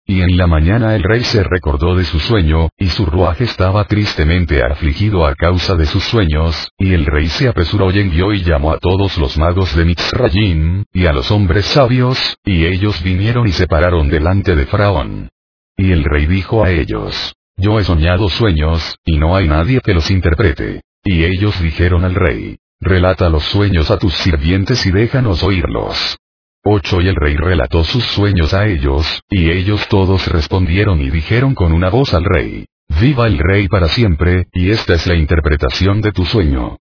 Y 0.09 0.23
en 0.23 0.37
la 0.37 0.47
mañana 0.47 0.95
el 0.95 1.03
rey 1.03 1.23
se 1.23 1.43
recordó 1.43 1.95
de 1.95 2.03
su 2.03 2.19
sueño, 2.19 2.69
y 2.79 2.87
su 2.87 3.05
ruaje 3.05 3.43
estaba 3.43 3.83
tristemente 3.83 4.63
afligido 4.63 5.23
a 5.23 5.35
causa 5.35 5.75
de 5.75 5.85
sus 5.85 6.03
sueños, 6.03 6.71
y 6.79 6.95
el 6.95 7.05
rey 7.05 7.27
se 7.27 7.47
apresuró 7.47 7.91
y 7.91 7.99
envió 7.99 8.33
y 8.33 8.41
llamó 8.41 8.71
a 8.71 8.79
todos 8.79 9.19
los 9.19 9.37
magos 9.37 9.75
de 9.75 9.85
Mitzrayim, 9.85 10.83
y 10.91 11.05
a 11.05 11.13
los 11.13 11.29
hombres 11.29 11.67
sabios, 11.67 12.39
y 12.43 12.65
ellos 12.65 13.03
vinieron 13.03 13.47
y 13.47 13.51
se 13.51 13.67
pararon 13.67 14.09
delante 14.09 14.55
de 14.55 14.65
Faraón. 14.65 15.29
Y 15.77 15.91
el 15.91 16.03
rey 16.03 16.25
dijo 16.25 16.63
a 16.63 16.71
ellos, 16.71 17.35
Yo 17.55 17.79
he 17.79 17.83
soñado 17.83 18.29
sueños, 18.29 18.95
y 19.05 19.19
no 19.19 19.35
hay 19.35 19.47
nadie 19.47 19.79
que 19.79 19.93
los 19.93 20.09
interprete. 20.09 20.81
Y 21.03 21.23
ellos 21.23 21.61
dijeron 21.61 22.03
al 22.03 22.15
rey, 22.15 22.57
Relata 22.81 23.29
los 23.29 23.43
sueños 23.43 23.91
a 23.91 23.99
tus 23.99 24.15
sirvientes 24.15 24.83
y 24.87 24.91
déjanos 24.91 25.43
oírlos. 25.43 26.17
8 26.63 27.01
Y 27.01 27.07
el 27.07 27.15
rey 27.15 27.35
relató 27.35 27.83
sus 27.83 28.03
sueños 28.03 28.53
a 28.53 28.67
ellos, 28.67 29.21
y 29.29 29.49
ellos 29.49 29.87
todos 29.87 30.27
respondieron 30.27 31.01
y 31.01 31.09
dijeron 31.09 31.55
con 31.55 31.71
una 31.71 31.89
voz 31.89 32.13
al 32.13 32.25
rey, 32.25 32.65
Viva 32.99 33.27
el 33.27 33.37
rey 33.37 33.67
para 33.67 33.87
siempre, 33.87 34.47
y 34.51 34.71
esta 34.71 34.95
es 34.95 35.07
la 35.07 35.15
interpretación 35.15 36.01
de 36.01 36.11
tu 36.11 36.25
sueño. 36.25 36.77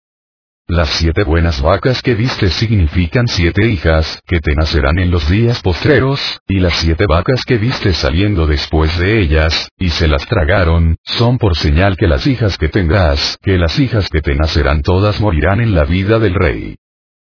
Las 0.69 0.89
siete 0.89 1.24
buenas 1.24 1.62
vacas 1.62 2.01
que 2.01 2.15
viste 2.15 2.50
significan 2.50 3.27
siete 3.27 3.67
hijas, 3.67 4.19
que 4.25 4.39
te 4.39 4.53
nacerán 4.55 5.00
en 5.00 5.12
los 5.12 5.29
días 5.29 5.62
postreros, 5.62 6.41
y 6.48 6.60
las 6.60 6.74
siete 6.74 7.05
vacas 7.07 7.43
que 7.46 7.57
viste 7.57 7.93
saliendo 7.93 8.48
después 8.48 8.98
de 8.98 9.22
ellas, 9.22 9.69
y 9.77 9.89
se 9.89 10.07
las 10.07 10.25
tragaron, 10.27 10.98
son 11.03 11.38
por 11.38 11.55
señal 11.55 11.96
que 11.96 12.07
las 12.07 12.25
hijas 12.27 12.57
que 12.57 12.67
tendrás, 12.67 13.38
que 13.41 13.57
las 13.57 13.79
hijas 13.79 14.10
que 14.10 14.22
te 14.22 14.36
nacerán 14.36 14.81
todas 14.81 15.22
morirán 15.22 15.62
en 15.62 15.74
la 15.74 15.86
vida 15.86 16.19
del 16.19 16.34
rey. 16.34 16.75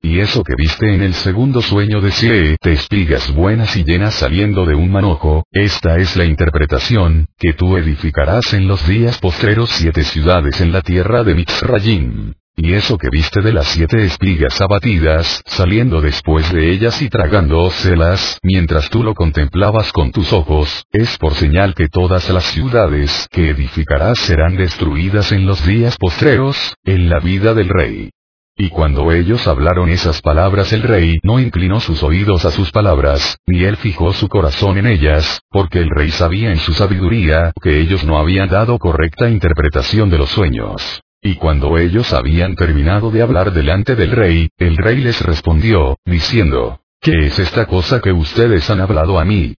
Y 0.08 0.20
eso 0.20 0.44
que 0.44 0.54
viste 0.56 0.94
en 0.94 1.02
el 1.02 1.14
segundo 1.14 1.60
sueño 1.60 2.00
de 2.00 2.12
siete 2.12 2.72
espigas 2.72 3.34
buenas 3.34 3.76
y 3.76 3.82
llenas 3.82 4.14
saliendo 4.14 4.64
de 4.64 4.76
un 4.76 4.88
manojo, 4.88 5.42
esta 5.50 5.96
es 5.96 6.14
la 6.14 6.24
interpretación, 6.24 7.26
que 7.36 7.54
tú 7.54 7.76
edificarás 7.76 8.54
en 8.54 8.68
los 8.68 8.86
días 8.86 9.18
postreros 9.18 9.68
siete 9.68 10.04
ciudades 10.04 10.60
en 10.60 10.70
la 10.70 10.80
tierra 10.80 11.24
de 11.24 11.34
Mitzrayim. 11.34 12.34
Y 12.54 12.74
eso 12.74 12.98
que 12.98 13.08
viste 13.10 13.40
de 13.40 13.52
las 13.52 13.66
siete 13.66 14.04
espigas 14.04 14.60
abatidas, 14.60 15.42
saliendo 15.44 16.00
después 16.00 16.52
de 16.52 16.70
ellas 16.70 17.02
y 17.02 17.08
tragándoselas, 17.08 18.38
mientras 18.44 18.88
tú 18.90 19.02
lo 19.02 19.12
contemplabas 19.12 19.90
con 19.90 20.12
tus 20.12 20.32
ojos, 20.32 20.84
es 20.92 21.18
por 21.18 21.34
señal 21.34 21.74
que 21.74 21.88
todas 21.88 22.30
las 22.30 22.44
ciudades 22.44 23.26
que 23.32 23.50
edificarás 23.50 24.20
serán 24.20 24.56
destruidas 24.56 25.32
en 25.32 25.46
los 25.46 25.66
días 25.66 25.96
postreros, 25.98 26.76
en 26.84 27.08
la 27.08 27.18
vida 27.18 27.54
del 27.54 27.68
rey. 27.68 28.10
Y 28.58 28.70
cuando 28.70 29.12
ellos 29.12 29.46
hablaron 29.46 29.90
esas 29.90 30.22
palabras 30.22 30.72
el 30.72 30.82
rey 30.82 31.16
no 31.22 31.38
inclinó 31.38 31.78
sus 31.78 32.02
oídos 32.02 32.46
a 32.46 32.50
sus 32.50 32.72
palabras, 32.72 33.36
ni 33.46 33.64
él 33.64 33.76
fijó 33.76 34.14
su 34.14 34.28
corazón 34.28 34.78
en 34.78 34.86
ellas, 34.86 35.42
porque 35.50 35.80
el 35.80 35.90
rey 35.90 36.10
sabía 36.10 36.50
en 36.50 36.58
su 36.58 36.72
sabiduría 36.72 37.52
que 37.60 37.78
ellos 37.78 38.04
no 38.04 38.18
habían 38.18 38.48
dado 38.48 38.78
correcta 38.78 39.28
interpretación 39.28 40.08
de 40.08 40.16
los 40.16 40.30
sueños. 40.30 41.02
Y 41.20 41.34
cuando 41.34 41.76
ellos 41.76 42.14
habían 42.14 42.54
terminado 42.54 43.10
de 43.10 43.20
hablar 43.20 43.52
delante 43.52 43.94
del 43.94 44.12
rey, 44.12 44.48
el 44.56 44.78
rey 44.78 44.98
les 44.98 45.20
respondió, 45.20 45.98
diciendo, 46.06 46.80
¿Qué 47.00 47.26
es 47.26 47.38
esta 47.38 47.66
cosa 47.66 48.00
que 48.00 48.12
ustedes 48.12 48.70
han 48.70 48.80
hablado 48.80 49.18
a 49.18 49.24
mí? 49.26 49.54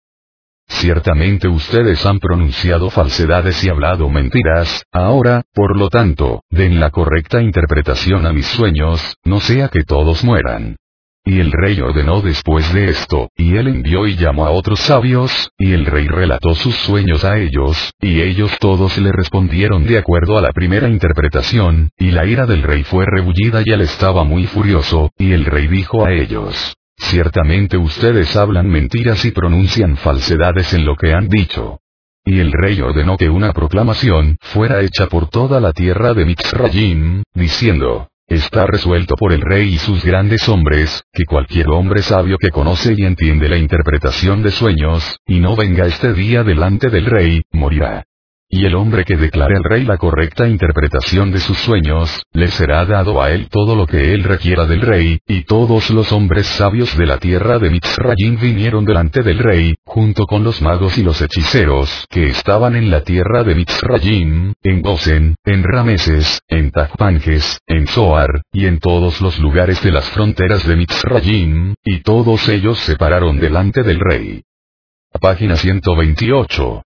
Ciertamente 0.69 1.49
ustedes 1.49 2.05
han 2.05 2.19
pronunciado 2.19 2.91
falsedades 2.91 3.63
y 3.65 3.69
hablado 3.69 4.09
mentiras, 4.09 4.85
ahora, 4.93 5.43
por 5.55 5.77
lo 5.77 5.89
tanto, 5.89 6.43
den 6.51 6.81
la 6.81 6.91
correcta 6.91 7.41
interpretación 7.41 8.27
a 8.27 8.33
mis 8.33 8.47
sueños, 8.47 9.17
no 9.25 9.41
sea 9.41 9.69
que 9.69 9.85
todos 9.85 10.23
mueran. 10.25 10.77
Y 11.25 11.41
el 11.41 11.51
rey 11.51 11.81
ordenó 11.81 12.21
después 12.21 12.73
de 12.73 12.85
esto, 12.85 13.31
y 13.37 13.57
él 13.57 13.67
envió 13.67 14.07
y 14.07 14.15
llamó 14.15 14.47
a 14.47 14.51
otros 14.51 14.79
sabios, 14.79 15.51
y 15.59 15.73
el 15.73 15.85
rey 15.85 16.07
relató 16.07 16.55
sus 16.55 16.77
sueños 16.77 17.25
a 17.25 17.39
ellos, 17.39 17.93
y 18.01 18.21
ellos 18.21 18.57
todos 18.61 18.97
le 18.99 19.11
respondieron 19.11 19.87
de 19.87 19.99
acuerdo 19.99 20.39
a 20.39 20.41
la 20.41 20.53
primera 20.53 20.89
interpretación, 20.89 21.91
y 21.99 22.13
la 22.13 22.27
ira 22.27 22.47
del 22.47 22.63
rey 22.63 22.85
fue 22.85 23.07
rebullida 23.07 23.63
y 23.65 23.73
él 23.73 23.81
estaba 23.81 24.23
muy 24.23 24.47
furioso, 24.47 25.11
y 25.19 25.33
el 25.33 25.47
rey 25.47 25.67
dijo 25.67 26.05
a 26.05 26.13
ellos, 26.13 26.77
Ciertamente 26.99 27.77
ustedes 27.77 28.35
hablan 28.37 28.69
mentiras 28.69 29.25
y 29.25 29.31
pronuncian 29.31 29.97
falsedades 29.97 30.73
en 30.75 30.85
lo 30.85 30.97
que 30.97 31.13
han 31.13 31.29
dicho. 31.29 31.81
Y 32.25 32.41
el 32.41 32.51
rey 32.53 32.81
ordenó 32.81 33.17
que 33.17 33.31
una 33.31 33.53
proclamación 33.53 34.37
fuera 34.41 34.81
hecha 34.81 35.07
por 35.07 35.29
toda 35.29 35.61
la 35.61 35.73
tierra 35.73 36.13
de 36.15 36.25
Mitzrayim, 36.25 37.23
diciendo, 37.35 38.09
Está 38.29 38.67
resuelto 38.67 39.15
por 39.15 39.33
el 39.33 39.41
rey 39.41 39.75
y 39.75 39.79
sus 39.79 40.05
grandes 40.05 40.49
hombres, 40.49 41.05
que 41.13 41.25
cualquier 41.25 41.69
hombre 41.69 42.03
sabio 42.03 42.39
que 42.39 42.51
conoce 42.51 42.93
y 42.97 43.05
entiende 43.05 43.49
la 43.49 43.57
interpretación 43.57 44.43
de 44.43 44.51
sueños, 44.51 45.21
y 45.27 45.39
no 45.39 45.55
venga 45.55 45.87
este 45.87 46.13
día 46.13 46.43
delante 46.43 46.91
del 46.91 47.07
rey, 47.07 47.43
morirá. 47.53 48.05
Y 48.49 48.65
el 48.65 48.77
hombre 48.77 49.05
que 49.05 49.17
declare 49.17 49.57
al 49.57 49.65
rey 49.65 49.85
la 49.85 49.97
correcta 49.97 50.47
interpretación 50.47 51.33
de 51.33 51.41
sus 51.41 51.59
sueños, 51.59 52.23
le 52.33 52.47
será 52.47 52.85
dado 52.85 53.21
a 53.21 53.33
él 53.33 53.49
todo 53.49 53.75
lo 53.75 53.89
que 53.89 54.15
él 54.15 54.23
requiera 54.23 54.67
del 54.67 54.83
rey, 54.83 55.19
y 55.27 55.43
todos 55.43 55.91
los 55.91 56.13
hombres 56.13 56.47
sabios 56.47 56.97
de 56.97 57.07
la 57.07 57.19
tierra 57.19 57.59
de 57.59 57.71
Mitzrayim 57.71 58.39
vinieron 58.39 58.85
delante 58.85 59.25
del 59.25 59.41
rey, 59.41 59.75
junto 59.85 60.27
con 60.27 60.45
los 60.45 60.63
magos 60.63 60.97
y 60.97 61.03
los 61.03 61.21
hechiceros 61.21 62.07
que 62.09 62.27
estaban 62.29 62.77
en 62.77 62.89
la 62.89 63.03
tierra 63.03 63.43
de 63.43 63.57
Mitzrayim, 63.57 64.55
en 64.63 64.81
Gosen, 64.81 65.35
en 65.45 65.65
Rameses, 65.65 66.41
en 66.47 66.71
Tachpanjes, 66.71 67.59
en 67.67 67.89
Zoar, 67.89 68.43
y 68.53 68.67
en 68.67 68.79
todos 68.79 69.21
los 69.21 69.41
lugares 69.41 69.83
de 69.83 69.91
las 69.91 70.05
fronteras 70.11 70.65
de 70.65 70.77
Mitzrayim, 70.77 71.75
y 71.83 72.01
todos 72.03 72.49
ellos 72.49 72.79
se 72.79 72.95
pararon 72.95 73.41
delante 73.41 73.83
del 73.83 73.99
rey. 73.99 74.45
Página 75.21 75.57
128. 75.57 76.86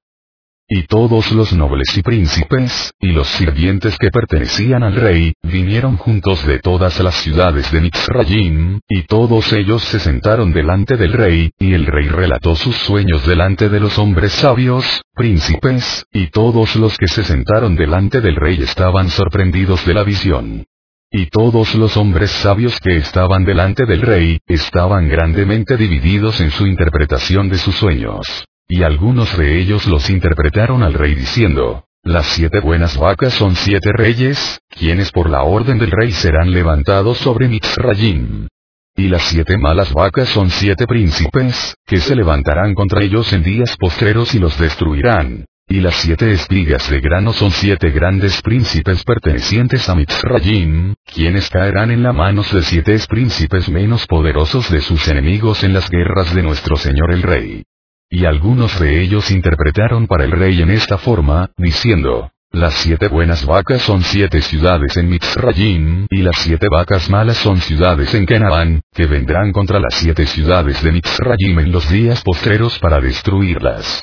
Y 0.73 0.85
todos 0.85 1.33
los 1.33 1.53
nobles 1.53 1.99
y 1.99 2.03
príncipes, 2.03 2.93
y 3.01 3.09
los 3.09 3.27
sirvientes 3.27 3.99
que 3.99 4.13
pertenecían 4.13 4.85
al 4.85 4.95
rey, 4.95 5.33
vinieron 5.43 5.97
juntos 5.97 6.47
de 6.47 6.61
todas 6.61 7.01
las 7.01 7.17
ciudades 7.17 7.73
de 7.73 7.81
Mitzrayim, 7.81 8.79
y 8.89 9.03
todos 9.03 9.53
ellos 9.53 9.83
se 9.83 9.99
sentaron 9.99 10.53
delante 10.53 10.97
del 10.97 11.13
rey, 11.13 11.51
y 11.59 11.73
el 11.73 11.87
rey 11.87 12.07
relató 12.07 12.55
sus 12.55 12.77
sueños 12.77 13.27
delante 13.27 13.69
de 13.69 13.81
los 13.81 13.99
hombres 13.99 14.31
sabios, 14.31 14.85
príncipes, 15.13 16.07
y 16.13 16.29
todos 16.29 16.77
los 16.77 16.97
que 16.97 17.09
se 17.09 17.25
sentaron 17.25 17.75
delante 17.75 18.21
del 18.21 18.37
rey 18.37 18.63
estaban 18.63 19.11
sorprendidos 19.11 19.85
de 19.85 19.95
la 19.95 20.05
visión. 20.05 20.67
Y 21.11 21.27
todos 21.27 21.75
los 21.75 21.97
hombres 21.97 22.31
sabios 22.31 22.79
que 22.79 22.97
estaban 22.97 23.45
delante 23.45 23.87
del 23.87 24.03
rey, 24.03 24.39
estaban 24.47 25.09
grandemente 25.09 25.77
divididos 25.77 26.41
en 26.41 26.53
su 26.53 26.65
interpretación 26.69 27.49
de 27.49 27.59
sus 27.59 27.75
sueños. 27.75 28.47
Y 28.73 28.85
algunos 28.85 29.37
de 29.37 29.59
ellos 29.59 29.85
los 29.89 30.09
interpretaron 30.11 30.85
al 30.85 30.95
rey 30.95 31.17
diciendo, 31.17 31.87
las 32.05 32.25
siete 32.27 32.61
buenas 32.61 32.97
vacas 32.97 33.35
son 33.35 33.57
siete 33.57 33.91
reyes, 33.93 34.61
quienes 34.69 35.11
por 35.11 35.29
la 35.29 35.43
orden 35.43 35.77
del 35.77 35.91
rey 35.91 36.13
serán 36.13 36.53
levantados 36.53 37.19
sobre 37.19 37.49
Mitzrayim. 37.49 38.47
Y 38.95 39.09
las 39.09 39.23
siete 39.23 39.59
malas 39.59 39.93
vacas 39.93 40.29
son 40.29 40.51
siete 40.51 40.87
príncipes, 40.87 41.75
que 41.85 41.97
se 41.97 42.15
levantarán 42.15 42.75
contra 42.75 43.03
ellos 43.03 43.33
en 43.33 43.43
días 43.43 43.77
postreros 43.77 44.37
y 44.37 44.39
los 44.39 44.57
destruirán. 44.57 45.47
Y 45.69 45.81
las 45.81 45.97
siete 45.97 46.31
espigas 46.31 46.89
de 46.89 47.01
grano 47.01 47.33
son 47.33 47.51
siete 47.51 47.91
grandes 47.91 48.41
príncipes 48.41 49.03
pertenecientes 49.03 49.89
a 49.89 49.97
Mitzrayim, 49.97 50.95
quienes 51.13 51.51
caerán 51.51 51.91
en 51.91 52.05
las 52.05 52.15
manos 52.15 52.53
de 52.53 52.63
siete 52.63 52.97
príncipes 53.09 53.69
menos 53.69 54.07
poderosos 54.07 54.71
de 54.71 54.81
sus 54.81 55.09
enemigos 55.09 55.65
en 55.65 55.73
las 55.73 55.91
guerras 55.91 56.33
de 56.33 56.45
nuestro 56.45 56.77
Señor 56.77 57.13
el 57.13 57.23
Rey. 57.23 57.65
Y 58.13 58.25
algunos 58.25 58.79
de 58.81 59.01
ellos 59.03 59.31
interpretaron 59.31 60.09
para 60.09 60.25
el 60.25 60.33
rey 60.33 60.61
en 60.61 60.71
esta 60.71 60.99
forma, 60.99 61.49
diciendo, 61.57 62.33
las 62.51 62.75
siete 62.75 63.07
buenas 63.07 63.47
vacas 63.47 63.83
son 63.83 64.03
siete 64.03 64.43
ciudades 64.43 64.97
en 64.97 65.09
Mitzrayim, 65.09 66.07
y 66.11 66.23
las 66.23 66.37
siete 66.39 66.67
vacas 66.69 67.09
malas 67.09 67.37
son 67.37 67.61
ciudades 67.61 68.13
en 68.13 68.27
Canaán, 68.27 68.81
que 68.93 69.07
vendrán 69.07 69.53
contra 69.53 69.79
las 69.79 69.95
siete 69.95 70.27
ciudades 70.27 70.83
de 70.83 70.91
Mitzrayim 70.91 71.61
en 71.61 71.71
los 71.71 71.89
días 71.89 72.21
postreros 72.23 72.81
para 72.81 73.01
destruirlas. 73.01 74.03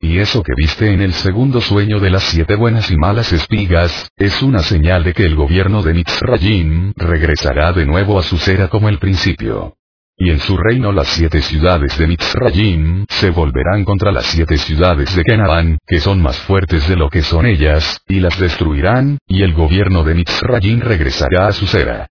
Y 0.00 0.18
eso 0.18 0.44
que 0.44 0.52
viste 0.56 0.92
en 0.92 1.02
el 1.02 1.12
segundo 1.12 1.60
sueño 1.60 1.98
de 1.98 2.10
las 2.10 2.22
siete 2.22 2.54
buenas 2.54 2.88
y 2.92 2.96
malas 2.96 3.32
espigas, 3.32 4.08
es 4.16 4.40
una 4.40 4.60
señal 4.60 5.02
de 5.02 5.14
que 5.14 5.24
el 5.24 5.34
gobierno 5.34 5.82
de 5.82 5.94
Mitzrayim 5.94 6.92
regresará 6.94 7.72
de 7.72 7.86
nuevo 7.86 8.20
a 8.20 8.22
su 8.22 8.38
cera 8.38 8.68
como 8.68 8.88
el 8.88 9.00
principio. 9.00 9.77
Y 10.20 10.30
en 10.30 10.40
su 10.40 10.56
reino 10.56 10.90
las 10.90 11.06
siete 11.06 11.40
ciudades 11.42 11.96
de 11.96 12.08
Mitzrayim 12.08 13.06
se 13.08 13.30
volverán 13.30 13.84
contra 13.84 14.10
las 14.10 14.26
siete 14.26 14.58
ciudades 14.58 15.14
de 15.14 15.22
Canaán, 15.22 15.78
que 15.86 16.00
son 16.00 16.20
más 16.20 16.36
fuertes 16.40 16.88
de 16.88 16.96
lo 16.96 17.08
que 17.08 17.22
son 17.22 17.46
ellas, 17.46 18.00
y 18.08 18.18
las 18.18 18.36
destruirán, 18.36 19.18
y 19.28 19.44
el 19.44 19.54
gobierno 19.54 20.02
de 20.02 20.14
Mitzrayim 20.14 20.80
regresará 20.80 21.46
a 21.46 21.52
su 21.52 21.68
cera. 21.68 22.08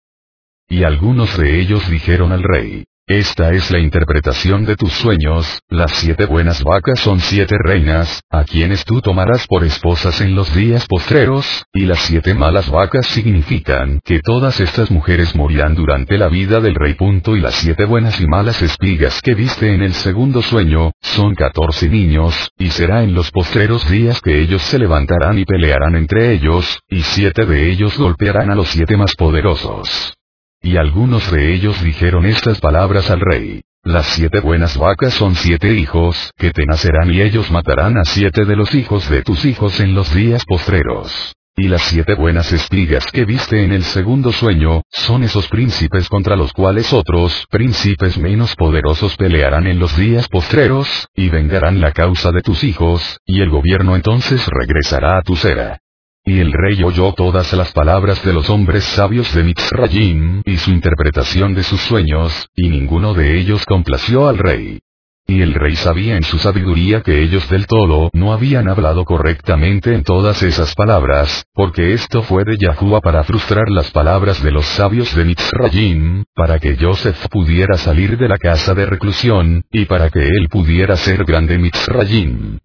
Y 0.70 0.84
algunos 0.84 1.38
de 1.38 1.60
ellos 1.60 1.90
dijeron 1.90 2.32
al 2.32 2.44
rey, 2.44 2.86
esta 3.08 3.54
es 3.54 3.72
la 3.72 3.80
interpretación 3.80 4.66
de 4.66 4.76
tus 4.76 4.92
sueños, 4.92 5.62
las 5.70 5.92
siete 5.92 6.26
buenas 6.26 6.62
vacas 6.62 7.00
son 7.00 7.22
siete 7.22 7.56
reinas, 7.58 8.22
a 8.30 8.44
quienes 8.44 8.84
tú 8.84 9.00
tomarás 9.00 9.48
por 9.48 9.64
esposas 9.64 10.20
en 10.20 10.36
los 10.36 10.54
días 10.54 10.86
postreros, 10.88 11.64
y 11.74 11.86
las 11.86 12.00
siete 12.00 12.34
malas 12.34 12.70
vacas 12.70 13.08
significan 13.08 14.02
que 14.04 14.20
todas 14.20 14.60
estas 14.60 14.92
mujeres 14.92 15.36
morirán 15.38 15.74
durante 15.74 16.18
la 16.18 16.28
vida 16.28 16.60
del 16.60 16.76
rey. 16.76 16.96
Punto 16.96 17.38
y 17.38 17.40
las 17.40 17.56
siete 17.56 17.86
buenas 17.86 18.20
y 18.20 18.28
malas 18.28 18.62
espigas 18.62 19.22
que 19.22 19.36
viste 19.36 19.74
en 19.74 19.84
el 19.84 19.94
segundo 19.94 20.42
sueño, 20.42 20.92
son 21.02 21.34
catorce 21.34 21.88
niños, 21.88 22.52
y 22.58 22.72
será 22.72 23.04
en 23.04 23.14
los 23.14 23.32
postreros 23.32 23.90
días 23.90 24.20
que 24.20 24.42
ellos 24.42 24.62
se 24.64 24.80
levantarán 24.80 25.40
y 25.40 25.46
pelearán 25.46 25.96
entre 25.96 26.34
ellos, 26.34 26.80
y 26.90 27.04
siete 27.04 27.46
de 27.46 27.72
ellos 27.72 27.98
golpearán 27.98 28.52
a 28.52 28.56
los 28.56 28.68
siete 28.68 28.98
más 28.98 29.16
poderosos. 29.16 30.17
Y 30.62 30.78
algunos 30.78 31.32
de 31.32 31.54
ellos 31.54 31.82
dijeron 31.84 32.26
estas 32.26 32.60
palabras 32.60 33.10
al 33.10 33.22
rey. 33.22 33.62
Las 33.84 34.06
siete 34.08 34.42
buenas 34.42 34.78
vacas 34.78 35.14
son 35.14 35.36
siete 35.36 35.74
hijos, 35.74 36.32
que 36.38 36.52
te 36.52 36.66
nacerán 36.66 37.14
y 37.14 37.22
ellos 37.22 37.50
matarán 37.52 37.98
a 37.98 38.04
siete 38.04 38.44
de 38.44 38.56
los 38.56 38.76
hijos 38.76 39.10
de 39.10 39.22
tus 39.22 39.46
hijos 39.46 39.80
en 39.80 39.96
los 39.96 40.14
días 40.14 40.44
postreros. 40.46 41.34
Y 41.56 41.70
las 41.70 41.84
siete 41.84 42.14
buenas 42.14 42.52
espigas 42.52 43.06
que 43.12 43.26
viste 43.26 43.64
en 43.64 43.72
el 43.72 43.84
segundo 43.84 44.32
sueño, 44.32 44.82
son 44.90 45.24
esos 45.24 45.48
príncipes 45.48 46.10
contra 46.10 46.36
los 46.36 46.54
cuales 46.54 46.94
otros 46.94 47.48
príncipes 47.50 48.18
menos 48.18 48.56
poderosos 48.56 49.16
pelearán 49.16 49.66
en 49.68 49.80
los 49.80 49.96
días 49.98 50.28
postreros, 50.28 51.08
y 51.16 51.30
vengarán 51.30 51.80
la 51.82 51.94
causa 51.94 52.32
de 52.32 52.42
tus 52.42 52.64
hijos, 52.64 53.20
y 53.26 53.42
el 53.42 53.50
gobierno 53.50 53.96
entonces 53.96 54.46
regresará 54.48 55.18
a 55.18 55.22
tu 55.22 55.36
cera. 55.36 55.80
Y 56.28 56.42
el 56.42 56.52
rey 56.52 56.84
oyó 56.84 57.14
todas 57.14 57.54
las 57.54 57.72
palabras 57.72 58.22
de 58.26 58.34
los 58.34 58.50
hombres 58.50 58.84
sabios 58.84 59.34
de 59.34 59.44
Mitzrayim, 59.44 60.42
y 60.44 60.58
su 60.58 60.72
interpretación 60.72 61.56
de 61.56 61.64
sus 61.64 61.80
sueños, 61.80 62.50
y 62.54 62.68
ninguno 62.68 63.14
de 63.14 63.40
ellos 63.40 63.66
complació 63.66 64.28
al 64.28 64.38
rey. 64.38 64.82
Y 65.26 65.42
el 65.42 65.54
rey 65.54 65.78
sabía 65.78 66.18
en 66.18 66.24
su 66.24 66.38
sabiduría 66.38 67.00
que 67.02 67.22
ellos 67.22 67.50
del 67.50 67.66
todo 67.66 68.10
no 68.12 68.34
habían 68.34 68.68
hablado 68.68 69.06
correctamente 69.06 69.94
en 69.94 70.04
todas 70.04 70.44
esas 70.44 70.76
palabras, 70.76 71.46
porque 71.54 71.94
esto 71.94 72.22
fue 72.24 72.44
de 72.44 72.58
Yahuwah 72.58 73.00
para 73.00 73.24
frustrar 73.24 73.70
las 73.70 73.90
palabras 73.92 74.44
de 74.44 74.52
los 74.52 74.66
sabios 74.66 75.16
de 75.16 75.24
Mitzrayim, 75.24 76.26
para 76.36 76.60
que 76.60 76.76
Joseph 76.76 77.26
pudiera 77.30 77.78
salir 77.78 78.18
de 78.18 78.28
la 78.28 78.38
casa 78.38 78.74
de 78.74 78.86
reclusión, 78.86 79.64
y 79.72 79.86
para 79.86 80.10
que 80.10 80.28
él 80.28 80.50
pudiera 80.50 80.98
ser 80.98 81.24
grande 81.24 81.58
Mitzrayim. 81.58 82.60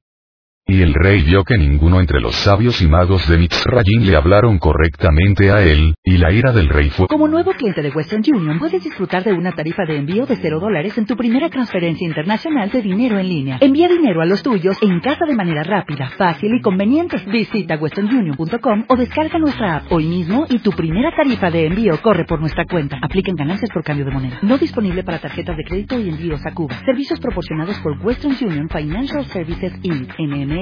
Y 0.73 0.81
el 0.81 0.95
rey 0.95 1.21
vio 1.21 1.45
que 1.45 1.59
ninguno 1.59 2.00
entre 2.00 2.19
los 2.19 2.35
sabios 2.35 2.81
y 2.81 2.87
magos 2.87 3.29
de 3.29 3.37
Mitzrayim 3.37 4.05
le 4.07 4.17
hablaron 4.17 4.59
correctamente 4.59 5.50
a 5.50 5.61
él, 5.62 5.95
y 6.02 6.17
la 6.17 6.33
ira 6.33 6.50
del 6.50 6.71
rey 6.71 6.88
fue... 6.88 7.09
Como 7.09 7.29
nuevo 7.29 7.52
cliente 7.52 7.83
de 7.83 7.91
Western 7.91 8.23
Union 8.26 8.59
puedes 8.59 8.83
disfrutar 8.83 9.23
de 9.23 9.35
una 9.35 9.52
tarifa 9.52 9.85
de 9.87 9.99
envío 9.99 10.25
de 10.25 10.37
0 10.37 10.61
dólares 10.61 10.97
en 10.97 11.05
tu 11.05 11.14
primera 11.14 11.50
transferencia 11.50 12.07
internacional 12.07 12.71
de 12.71 12.81
dinero 12.81 13.19
en 13.19 13.29
línea. 13.29 13.59
Envía 13.61 13.87
dinero 13.87 14.23
a 14.23 14.25
los 14.25 14.43
tuyos 14.43 14.79
en 14.81 15.00
casa 15.00 15.26
de 15.26 15.35
manera 15.35 15.62
rápida, 15.62 16.09
fácil 16.17 16.55
y 16.55 16.62
conveniente. 16.62 17.19
Visita 17.31 17.76
westernunion.com 17.76 18.85
o 18.88 18.97
descarga 18.97 19.38
nuestra 19.38 19.76
app 19.76 19.93
hoy 19.93 20.07
mismo 20.07 20.47
y 20.49 20.61
tu 20.61 20.71
primera 20.71 21.14
tarifa 21.14 21.50
de 21.50 21.67
envío 21.67 22.00
corre 22.00 22.25
por 22.25 22.41
nuestra 22.41 22.64
cuenta. 22.64 22.97
Apliquen 23.02 23.37
ganancias 23.37 23.71
por 23.75 23.85
cambio 23.85 24.07
de 24.07 24.12
moneda. 24.12 24.38
No 24.41 24.57
disponible 24.57 25.05
para 25.05 25.19
tarjetas 25.19 25.55
de 25.55 25.64
crédito 25.64 26.00
y 26.00 26.09
envíos 26.09 26.41
a 26.47 26.55
Cuba. 26.55 26.76
Servicios 26.87 27.21
proporcionados 27.21 27.79
por 27.81 27.99
Western 28.00 28.35
Union 28.41 28.71
Financial 28.71 29.23
Services 29.26 29.75
Inc. 29.83 30.14
NM 30.19 30.62